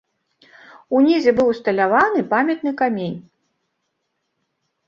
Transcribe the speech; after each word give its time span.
Унізе 0.99 1.31
быў 1.39 1.47
усталяваны 1.53 2.19
памятны 2.33 2.71
камень. 2.81 3.15